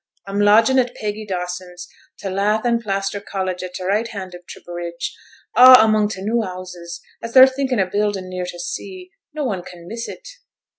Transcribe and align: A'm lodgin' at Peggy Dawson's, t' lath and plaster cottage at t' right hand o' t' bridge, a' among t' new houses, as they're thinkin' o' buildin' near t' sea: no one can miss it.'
A'm 0.27 0.39
lodgin' 0.39 0.79
at 0.79 0.95
Peggy 0.95 1.27
Dawson's, 1.27 1.87
t' 2.17 2.27
lath 2.27 2.65
and 2.65 2.81
plaster 2.81 3.19
cottage 3.21 3.61
at 3.61 3.75
t' 3.75 3.83
right 3.83 4.07
hand 4.07 4.33
o' 4.35 4.39
t' 4.49 4.59
bridge, 4.65 5.15
a' 5.55 5.73
among 5.77 6.09
t' 6.09 6.21
new 6.23 6.41
houses, 6.41 7.01
as 7.21 7.33
they're 7.35 7.45
thinkin' 7.45 7.79
o' 7.79 7.85
buildin' 7.85 8.27
near 8.27 8.45
t' 8.47 8.57
sea: 8.57 9.11
no 9.31 9.43
one 9.43 9.61
can 9.61 9.87
miss 9.87 10.07
it.' 10.09 10.27